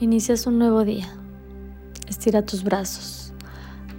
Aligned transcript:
Inicias 0.00 0.46
un 0.46 0.58
nuevo 0.58 0.82
día. 0.82 1.10
Estira 2.08 2.40
tus 2.40 2.64
brazos. 2.64 3.34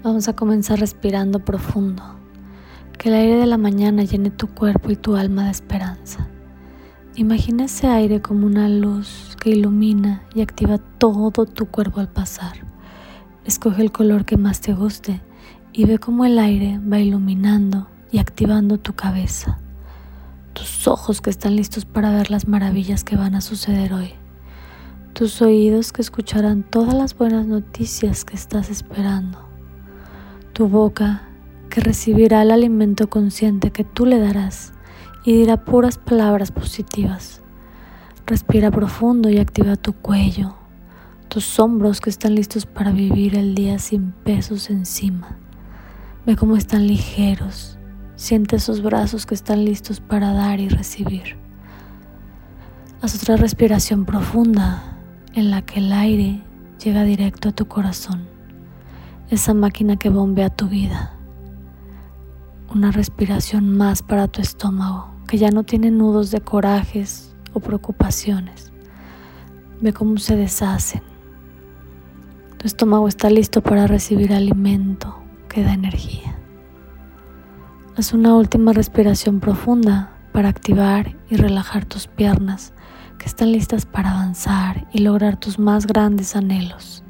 Vamos 0.02 0.28
a 0.28 0.36
comenzar 0.36 0.80
respirando 0.80 1.46
profundo. 1.46 2.02
Que 2.98 3.10
el 3.10 3.14
aire 3.14 3.36
de 3.36 3.46
la 3.46 3.60
mañana 3.60 4.04
llene 4.04 4.32
tu 4.32 4.48
cuerpo 4.48 4.90
y 4.90 4.96
tu 4.96 5.16
alma 5.16 5.46
de 5.46 5.52
esperanza. 5.52 6.28
Imagina 7.14 7.66
ese 7.66 7.86
aire 7.86 8.20
como 8.20 8.48
una 8.48 8.68
luz 8.68 9.38
que 9.40 9.52
ilumina 9.52 10.24
y 10.34 10.42
activa 10.42 10.80
todo 10.80 11.46
tu 11.46 11.68
cuerpo 11.68 12.00
al 12.00 12.10
pasar. 12.10 12.66
Escoge 13.46 13.84
el 13.84 13.92
color 13.92 14.26
que 14.26 14.38
más 14.38 14.60
te 14.60 14.74
guste 14.74 15.22
y 15.72 15.86
ve 15.86 16.00
cómo 16.00 16.26
el 16.26 16.40
aire 16.40 16.80
va 16.80 16.98
iluminando 16.98 17.90
y 18.12 18.18
activando 18.18 18.80
tu 18.80 18.94
cabeza, 18.94 19.60
tus 20.54 20.88
ojos 20.88 21.22
que 21.22 21.30
están 21.30 21.56
listos 21.56 21.86
para 21.86 22.10
ver 22.10 22.32
las 22.32 22.48
maravillas 22.48 23.04
que 23.04 23.18
van 23.18 23.36
a 23.36 23.42
suceder 23.42 23.94
hoy 23.94 24.16
tus 25.14 25.42
oídos 25.42 25.92
que 25.92 26.02
escucharán 26.02 26.64
todas 26.64 26.94
las 26.94 27.18
buenas 27.18 27.46
noticias 27.46 28.24
que 28.24 28.36
estás 28.36 28.70
esperando, 28.70 29.40
tu 30.54 30.68
boca 30.68 31.24
que 31.70 31.82
recibirá 31.82 32.42
el 32.42 32.52
alimento 32.52 33.10
consciente 33.10 33.72
que 33.72 33.84
tú 33.84 34.06
le 34.06 34.20
darás 34.20 34.74
y 35.26 35.34
dirá 35.34 35.66
puras 35.66 35.98
palabras 35.98 36.52
positivas. 36.52 37.42
Respira 38.26 38.72
profundo 38.72 39.30
y 39.30 39.38
activa 39.38 39.76
tu 39.76 39.94
cuello, 39.94 40.56
tus 41.28 41.60
hombros 41.60 42.00
que 42.00 42.10
están 42.10 42.36
listos 42.36 42.66
para 42.66 42.92
vivir 42.92 43.36
el 43.36 43.54
día 43.54 43.80
sin 43.80 44.12
pesos 44.12 44.70
encima. 44.70 45.38
Ve 46.26 46.38
cómo 46.38 46.56
están 46.56 46.88
ligeros, 46.88 47.78
siente 48.16 48.56
esos 48.56 48.82
brazos 48.82 49.26
que 49.26 49.36
están 49.36 49.66
listos 49.66 50.00
para 50.00 50.32
dar 50.32 50.62
y 50.62 50.70
recibir. 50.70 51.36
Haz 53.02 53.16
otra 53.16 53.36
respiración 53.36 54.06
profunda 54.06 54.91
en 55.34 55.50
la 55.50 55.62
que 55.62 55.80
el 55.80 55.94
aire 55.94 56.42
llega 56.84 57.04
directo 57.04 57.50
a 57.50 57.52
tu 57.52 57.68
corazón, 57.68 58.28
esa 59.30 59.54
máquina 59.54 59.98
que 59.98 60.10
bombea 60.10 60.50
tu 60.50 60.68
vida, 60.68 61.14
una 62.74 62.92
respiración 62.92 63.78
más 63.78 64.02
para 64.02 64.28
tu 64.28 64.42
estómago, 64.42 65.08
que 65.28 65.38
ya 65.38 65.52
no 65.52 65.64
tiene 65.64 65.92
nudos 65.92 66.32
de 66.32 66.42
corajes 66.42 67.34
o 67.54 67.60
preocupaciones. 67.60 68.72
Ve 69.80 69.94
cómo 69.94 70.18
se 70.18 70.36
deshacen. 70.36 71.02
Tu 72.58 72.68
estómago 72.68 73.08
está 73.08 73.30
listo 73.30 73.62
para 73.62 73.88
recibir 73.88 74.34
alimento 74.34 75.16
que 75.48 75.64
da 75.64 75.74
energía. 75.74 76.38
Haz 77.98 78.14
una 78.14 78.36
última 78.36 78.74
respiración 78.74 79.40
profunda 79.40 80.12
para 80.32 80.50
activar 80.50 81.16
y 81.30 81.36
relajar 81.36 81.86
tus 81.86 82.08
piernas 82.08 82.74
que 83.22 83.28
están 83.28 83.52
listas 83.52 83.86
para 83.86 84.10
avanzar 84.10 84.88
y 84.92 84.98
lograr 84.98 85.40
tus 85.40 85.60
más 85.60 85.86
grandes 85.86 86.36
anhelos. 86.36 87.04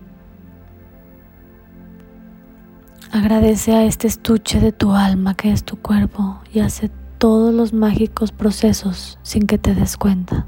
Agradece 3.14 3.74
a 3.74 3.86
este 3.86 4.08
estuche 4.08 4.60
de 4.60 4.74
tu 4.74 4.92
alma 4.92 5.36
que 5.36 5.54
es 5.54 5.64
tu 5.64 5.78
cuerpo 5.78 6.42
y 6.52 6.60
hace 6.60 6.92
todos 7.18 7.54
los 7.54 7.72
mágicos 7.72 8.34
procesos 8.34 9.20
sin 9.22 9.48
que 9.48 9.58
te 9.58 9.74
des 9.74 9.96
cuenta. 9.96 10.48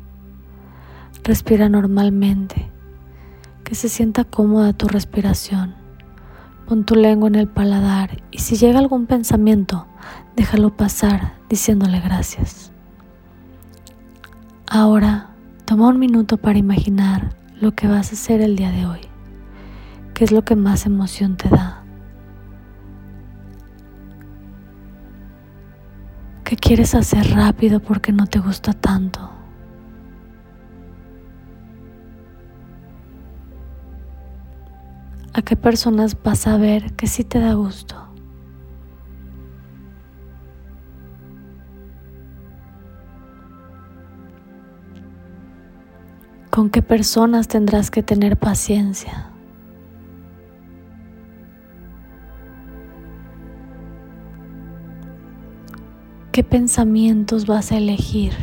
Respira 1.24 1.70
normalmente, 1.70 2.70
que 3.64 3.74
se 3.74 3.88
sienta 3.88 4.26
cómoda 4.26 4.74
tu 4.74 4.90
respiración. 4.90 5.76
Pon 6.68 6.84
tu 6.84 6.96
lengua 6.96 7.30
en 7.30 7.36
el 7.36 7.48
paladar 7.48 8.22
y 8.32 8.40
si 8.40 8.58
llega 8.58 8.80
algún 8.80 9.06
pensamiento, 9.06 9.88
déjalo 10.36 10.76
pasar 10.76 11.36
diciéndole 11.48 12.02
gracias. 12.02 12.74
Ahora 14.68 15.33
Toma 15.66 15.88
un 15.88 15.98
minuto 15.98 16.38
para 16.38 16.60
imaginar 16.60 17.30
lo 17.62 17.74
que 17.74 17.88
vas 17.88 18.10
a 18.10 18.14
hacer 18.14 18.42
el 18.42 18.58
día 18.58 18.70
de 18.72 18.86
hoy. 18.86 19.00
¿Qué 20.14 20.26
es 20.26 20.32
lo 20.32 20.44
que 20.44 20.58
más 20.58 20.86
emoción 20.86 21.38
te 21.38 21.48
da? 21.48 21.84
¿Qué 26.44 26.58
quieres 26.58 26.94
hacer 26.94 27.32
rápido 27.32 27.80
porque 27.80 28.12
no 28.12 28.28
te 28.28 28.40
gusta 28.40 28.74
tanto? 28.74 29.32
¿A 35.34 35.42
qué 35.42 35.56
personas 35.56 36.22
vas 36.22 36.46
a 36.46 36.58
ver 36.58 36.94
que 36.94 37.08
sí 37.08 37.24
te 37.24 37.40
da 37.40 37.54
gusto? 37.54 38.03
Con 46.54 46.70
qué 46.70 46.84
personas 46.84 47.48
tendrás 47.48 47.90
que 47.90 48.04
tener 48.04 48.38
paciencia. 48.38 49.32
¿Qué 56.32 56.44
pensamientos 56.44 57.48
vas 57.48 57.72
a 57.72 57.78
elegir? 57.78 58.34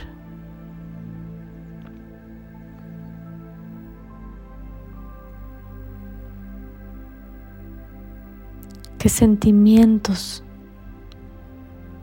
¿Qué 8.99 9.09
sentimientos 9.09 10.43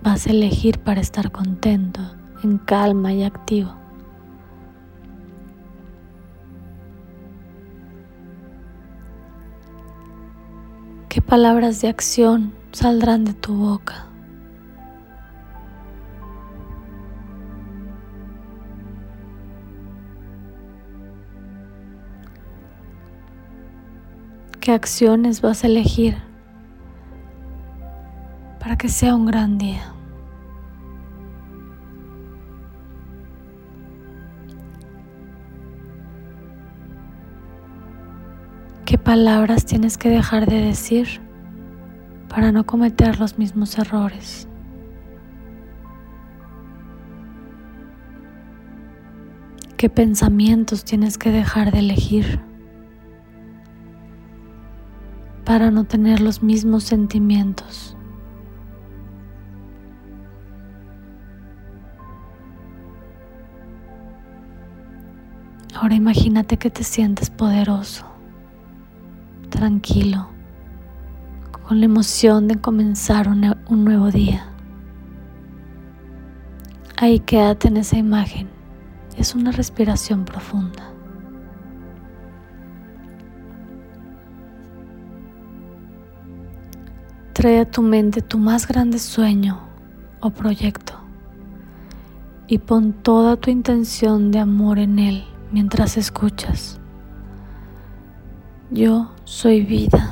vas 0.03 0.25
a 0.25 0.29
elegir 0.29 0.79
para 0.79 1.01
estar 1.01 1.31
contento, 1.33 1.99
en 2.45 2.59
calma 2.59 3.11
y 3.11 3.25
activo? 3.25 3.86
¿Qué 11.17 11.23
palabras 11.23 11.81
de 11.81 11.87
acción 11.87 12.53
saldrán 12.71 13.25
de 13.25 13.33
tu 13.33 13.55
boca? 13.55 14.05
¿Qué 24.59 24.71
acciones 24.71 25.41
vas 25.41 25.63
a 25.63 25.67
elegir 25.67 26.17
para 28.59 28.77
que 28.77 28.87
sea 28.87 29.15
un 29.15 29.25
gran 29.25 29.57
día? 29.57 29.96
Palabras 39.07 39.63
tienes 39.63 39.97
que 39.97 40.09
dejar 40.09 40.47
de 40.47 40.59
decir 40.59 41.21
para 42.27 42.51
no 42.51 42.65
cometer 42.65 43.21
los 43.21 43.37
mismos 43.37 43.77
errores? 43.77 44.49
¿Qué 49.77 49.89
pensamientos 49.89 50.83
tienes 50.83 51.17
que 51.17 51.31
dejar 51.31 51.71
de 51.71 51.79
elegir 51.79 52.41
para 55.45 55.71
no 55.71 55.85
tener 55.85 56.19
los 56.19 56.43
mismos 56.43 56.83
sentimientos? 56.83 57.95
Ahora 65.73 65.95
imagínate 65.95 66.57
que 66.57 66.69
te 66.69 66.83
sientes 66.83 67.29
poderoso 67.29 68.16
tranquilo, 69.49 70.29
con 71.67 71.79
la 71.79 71.85
emoción 71.85 72.47
de 72.47 72.55
comenzar 72.55 73.27
un, 73.27 73.55
nuevo 73.83 74.11
día. 74.11 74.45
Ahí 76.97 77.19
quédate 77.19 77.67
en 77.67 77.77
esa 77.77 77.97
imagen. 77.97 78.47
Es 79.17 79.35
una 79.35 79.51
respiración 79.51 80.25
profunda. 80.25 80.91
Trae 87.33 87.59
a 87.59 87.69
tu 87.69 87.81
mente 87.81 88.21
tu 88.21 88.37
más 88.39 88.67
grande 88.67 88.97
sueño 88.97 89.59
o 90.21 90.31
proyecto 90.31 90.93
y 92.47 92.57
pon 92.59 92.93
toda 92.93 93.35
tu 93.35 93.51
intención 93.51 94.31
de 94.31 94.39
amor 94.39 94.79
en 94.79 94.97
él 94.97 95.23
mientras 95.51 95.97
escuchas. 95.97 96.79
Yo 98.69 99.09
soy 99.23 99.61
vida. 99.61 100.11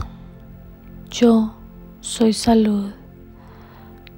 Yo 1.10 1.54
soy 2.00 2.32
salud. 2.32 2.92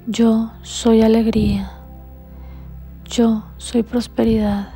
Yo 0.06 0.52
soy 0.62 1.02
alegría. 1.02 1.72
Yo 3.04 3.42
soy 3.56 3.82
prosperidad. 3.82 4.68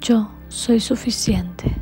Yo 0.00 0.30
soy 0.48 0.80
suficiente. 0.80 1.72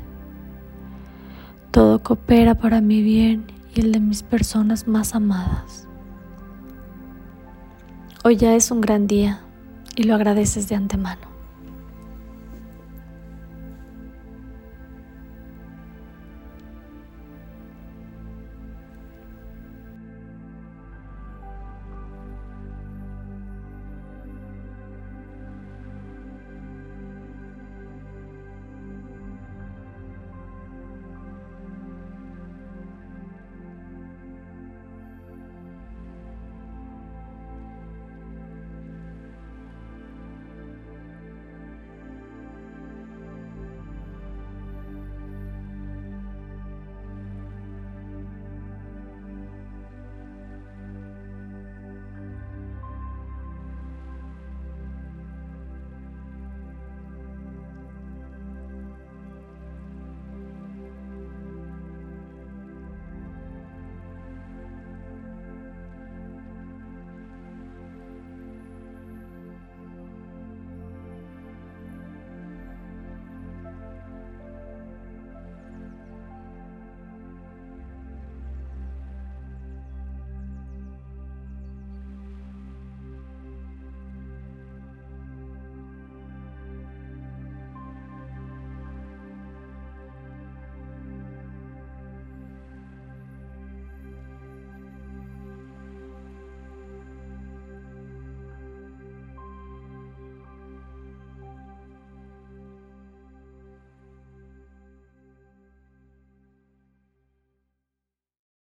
Todo 1.70 2.02
coopera 2.02 2.54
para 2.56 2.82
mi 2.82 3.00
bien 3.00 3.46
y 3.74 3.80
el 3.80 3.92
de 3.92 4.00
mis 4.00 4.22
personas 4.22 4.86
más 4.86 5.14
amadas. 5.14 5.88
Hoy 8.24 8.36
ya 8.36 8.54
es 8.54 8.70
un 8.70 8.82
gran 8.82 9.06
día 9.06 9.40
y 9.96 10.02
lo 10.02 10.14
agradeces 10.14 10.68
de 10.68 10.74
antemano. 10.74 11.29